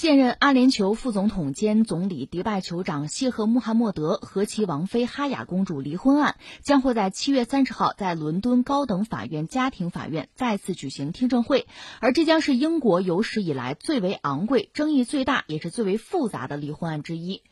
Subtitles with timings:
[0.00, 11.66] 现任阿联酋副总统兼总理迪拜酋长谢赫穆罕默德和其王妃哈雅公主离婚案将会在七月三十号在伦敦高等法院家庭法院再次举行听证会，
[12.00, 17.42] 而这将是英国有史以来最为昂贵、争议最大也是最为复杂的离婚案之一。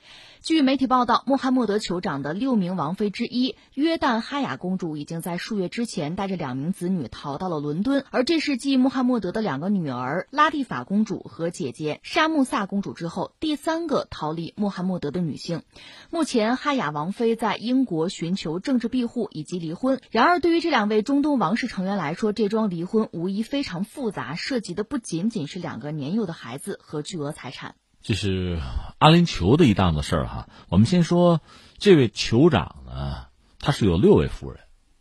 [0.40, 15.62] 据媒体报道，穆罕默德酋长的六名王妃之一约旦哈雅公主已经在数月之前带着两名子女逃到了伦敦，而这是继穆罕默德的两个女儿拉蒂法公主和姐姐沙穆萨公主之后第三个逃离穆罕默德的女性。
[16.08, 20.00] 目前，哈雅王妃在英国寻求政治庇护以及离婚。
[20.10, 27.74] 然而，对于这两位中东王室成员来说，这桩离婚无疑非常复杂，涉及的不仅仅是两个年幼的孩子和巨额财产。
[28.02, 28.60] 这是
[28.98, 30.48] 阿联酋的一档子事儿哈。
[30.68, 31.40] 我们先说
[31.78, 33.26] 这位酋长呢，
[33.58, 34.60] 他是有六位夫人，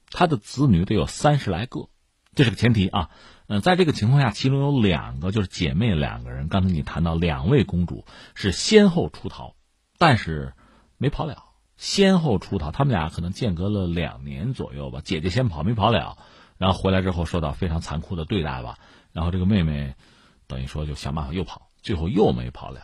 [0.10, 1.90] 他的子女得有三十来个，
[2.36, 3.10] 这是个前提啊。
[3.48, 6.50] 嗯，在这个情况下，其中有两个就是姐妹两个人。
[6.50, 8.04] 刚才你谈到两位公主
[8.36, 9.56] 是先后出逃，
[9.98, 10.54] 但是
[10.98, 11.46] 没跑了。
[11.78, 15.00] 先后出逃，他们俩可能间隔了两年左右吧。
[15.02, 16.18] 姐姐先跑没跑了，
[16.58, 18.80] 然后回来之后受到非常残酷的对待吧。
[19.14, 19.96] 然后这个妹妹
[20.48, 21.67] 等于说就想办法又跑。
[21.82, 22.82] 最后又没跑了，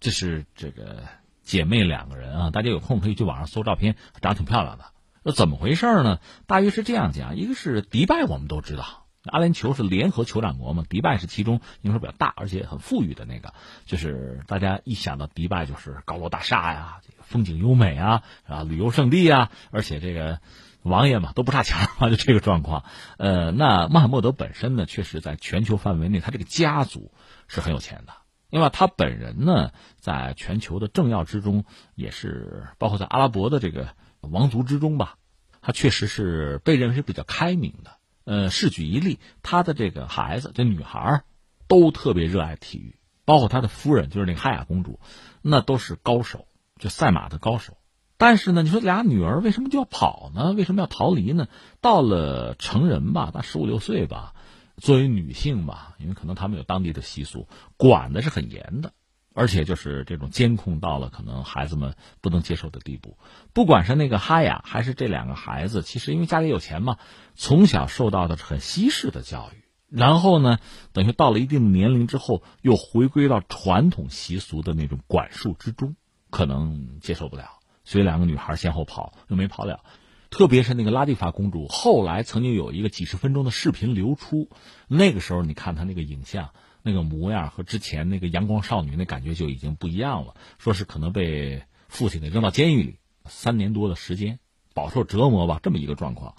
[0.00, 1.02] 这是这个
[1.42, 4.84] 姐妹两个人啊，大家有空可以去网上搜照片，长得挺漂亮的。
[5.22, 6.20] 那怎么回事呢？
[6.46, 13.52] 大约是这样讲：一个是迪拜，我们都知道，阿联酋是联合酋长国嘛，迪拜是其中应该说比较大而且很富裕的那个。
[13.86, 20.40] 就是大家一想到迪拜，就是高楼大厦呀，风景优美啊，啊，旅游胜地啊，而且这个
[20.82, 22.84] 王爷嘛都不差钱嘛，就这个状况。
[23.18, 27.12] 呃，那穆罕默德本身呢，确实在全球范围内，他这个家族
[27.48, 28.12] 是很有钱的。
[28.48, 33.88] 另外，他本人呢，在全球的政要之中，也是包括在阿拉伯的这个
[34.20, 35.16] 王族之中吧，
[35.60, 37.90] 他确实是被认为是比较开明的。
[38.24, 41.24] 呃，是举一例，他的这个孩子，这女孩儿
[41.68, 45.00] 都特别热爱体育，包括他的夫人，就是那个哈雅公主，
[45.42, 46.46] 那都是高手，
[46.78, 47.76] 就赛马的高手。
[48.16, 50.52] 但是呢，你说俩女儿为什么就要跑呢？
[50.52, 51.48] 为什么要逃离呢？
[51.80, 54.34] 到了成人吧，大十五六岁吧。
[54.76, 58.92] 作为女性吧，因为可能他们有当地的习俗，管的是很严的，
[59.34, 63.16] 而且就是这种监控到了可能孩子们不能接受的地步。
[63.52, 66.98] 不管是那个哈雅，还是这两个孩子，其实因为家里有钱嘛，
[67.34, 70.58] 从小受到的是很西式的教育，然后呢，
[70.92, 75.96] 等于到了一定年龄之后，又回归到传统习俗的那种管束之中，
[76.30, 79.80] 可能接受不了，所以两个女孩先后跑，又没跑了。
[80.30, 84.50] 特别是那个拉蒂法公主，后来曾经有一个几十分钟的视频流出，
[84.88, 86.50] 那个时候你看她那个影像、
[86.82, 90.34] 那个模样和之前那个阳光少女那感觉就已经不一样了。
[90.58, 94.40] 说是可能被父亲给扔到监狱里三年多的时间，
[94.74, 96.34] 饱受折磨吧，这么一个状况。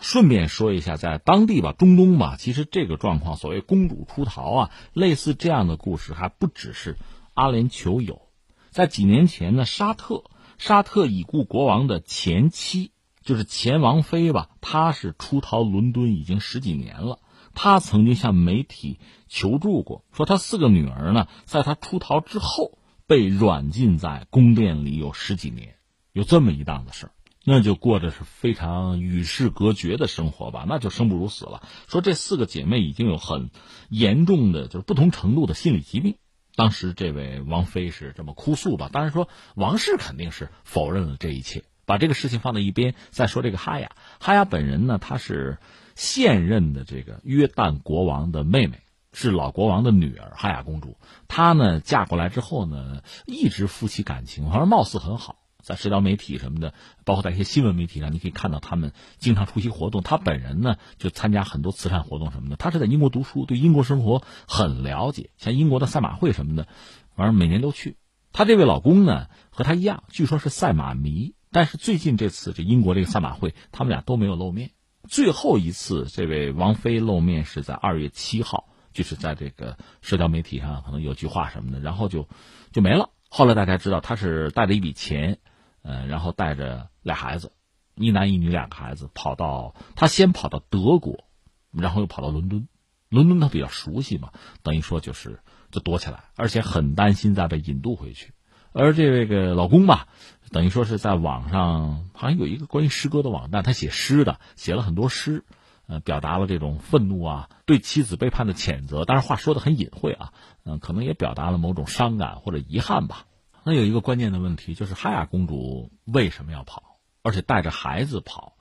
[0.00, 6.96] 顺便说一下，在当地吧，中东吧，其实这个状况，所谓公主出逃啊，类似这样的故事还不只是
[7.32, 8.22] 阿联酋有，
[8.70, 10.24] 在几年前呢，沙特
[10.58, 12.90] 沙特已故国王的前妻。
[13.24, 17.18] 就是前王妃吧，她是出逃伦敦已经十几年了。
[17.54, 18.98] 她曾经向媒体
[19.28, 25.76] 求助过，说她四个女儿呢，在她出逃之后被软禁在宫殿里有十几年，
[26.12, 27.12] 有这么一档子事儿，
[27.44, 31.62] 那就过着是非常与世隔绝的生活吧，那就生不如死了。
[31.86, 33.50] 说这四个姐妹已经有很
[33.88, 36.16] 严重的，就是不同程度的心理疾病。
[36.56, 41.64] 当时这位王妃是这么哭诉吧，当然说王室肯定是否认了这一切。
[41.86, 43.92] 把这个事情放在一边，再说这个哈雅。
[44.20, 45.58] 哈雅本人呢，她是
[45.94, 48.80] 现任的这个约旦国王的妹妹，
[49.12, 50.96] 是老国王的女儿哈雅公主。
[51.28, 56.74] 她呢嫁过来之后呢，一直夫妻感情好像貌似很好，在社交媒体什么的，
[57.04, 60.02] 包括在一些新闻媒体上，你可以看到他们经常出席活动。
[60.02, 62.56] 她本人呢就参加很多慈善活动什么的。
[62.56, 66.66] 她是在英国读书，对英国生活很了解，像英国的赛马会什么的，
[67.14, 67.96] 反正每年都去。
[68.32, 71.34] 她这位老公呢和她一样，据说是赛马迷。
[71.54, 74.72] 但是最近这次这英国这个赛马会，他们俩都没有露面。
[75.08, 82.28] 最后一次这位王菲露面是在二月七号，就是在这个社交媒体上可能有句话什么的，然后就
[82.72, 83.10] 就没了。
[83.28, 85.38] 后来大家知道她是带着一笔钱，
[85.82, 87.52] 呃，然后带着俩孩子，
[87.94, 91.22] 一男一女两个孩子跑到她先跑到德国，
[91.70, 92.66] 然后又跑到伦敦。
[93.10, 94.32] 伦敦她比较熟悉嘛，
[94.64, 95.38] 等于说就是
[95.70, 98.32] 就躲起来，而且很担心再被引渡回去。
[98.72, 100.08] 而这位个老公吧。
[100.54, 105.42] 等于说是在网上，好像有一个关于诗歌的网站，他写诗的，写了很多诗，
[105.88, 109.04] 呃，表达了这种愤怒啊，对妻子背叛的谴责。
[109.04, 110.32] 但是话说的很隐晦啊，
[110.64, 113.26] 嗯，可能也表达了某种伤感或者遗憾吧。
[113.64, 118.56] 那有一个关键的问题就是，哈雅公主为什么要跑，而且带着孩子跑？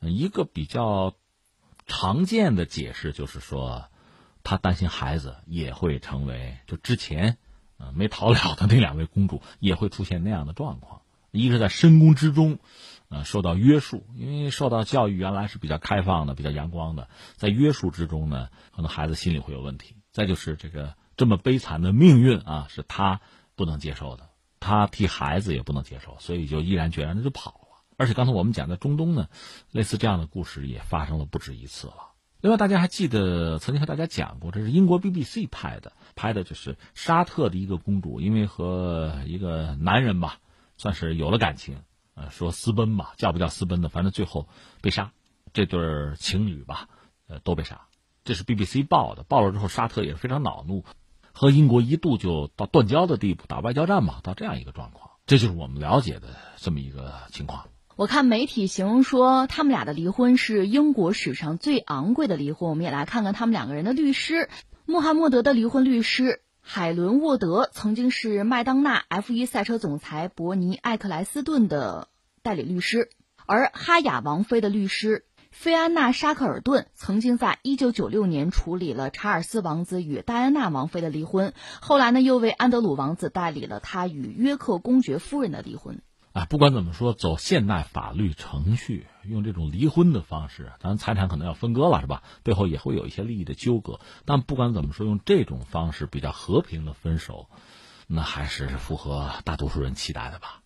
[0.00, 1.14] 一个比较
[1.86, 3.86] 常见的解释就是说，
[4.44, 7.38] 她担心孩子也会成为就之前
[7.78, 10.99] 呃，没逃 了的那两位公主也会出现那样的状况。
[11.32, 12.58] 一个是在深宫之中，
[13.08, 19.96] 呃，受到约束，因为受到教育原来是比较开放的、比较阳光的，在约束之中呢，可能孩子心里会有问题。
[20.12, 23.20] 再就是这个这么悲惨的命运啊，是他
[23.54, 24.28] 不能接受的，
[24.58, 27.82] 他替孩子也不能接受，所以就毅然决然的就跑了。
[27.96, 29.28] 而且刚才我们讲在中东呢，
[29.70, 31.94] 类似这样的故事也发生了不止一次了。
[32.40, 40.38] 另外，大家还记得曾经和大家讲过，这是英国 BBC 拍的，拍的就是沙特的一个公主，因为和一个男人吧，
[40.80, 41.76] 算是有了感情，
[42.14, 44.48] 呃，说私奔吧，叫不叫私奔的，反正最后
[44.80, 45.12] 被杀。
[45.52, 45.78] 这对
[46.16, 46.88] 情侣吧，
[47.28, 47.82] 呃，都被杀。
[48.24, 50.86] 这是 BBC 报的，报了之后，沙特也是非常恼怒，
[51.32, 55.10] 和英国一度就到断交的地步，打外交战嘛，到这样一个状况。
[55.26, 57.68] 这就是我们了解的这么一个情况。
[57.96, 62.70] 我看媒体形容说，他们俩的离婚是英国史上最昂贵的离婚。
[62.70, 64.48] 我们也来看看他们两个人的律师。
[64.86, 72.08] 穆罕默德的离婚律师海伦沃德曾经是麦当娜 F1 赛车总裁伯尼艾克莱斯顿的
[72.42, 73.10] 代理律师，
[73.46, 86.00] 而哈雅王妃的律师菲安娜沙克尔顿曾经在1996年处理了查尔斯王子与戴安娜王妃的离婚，后来呢又为安德鲁王子代理了他与约克公爵夫人的离婚。
[86.32, 92.22] 啊，不管怎么说，走现代法律程序，用这种离婚的方式，咱财产可能要分割了，是吧？
[92.44, 93.98] 背后也会有一些利益的纠葛。
[94.24, 97.48] 但不管怎么说，用这种方式比较和平的分手，
[98.06, 100.59] 那还是符合大多数人期待的吧。